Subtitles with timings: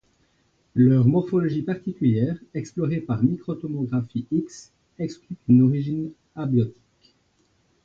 [0.73, 7.13] Leur morphologie particulière, explorée par microtomographie X, exclut une origine abiotique.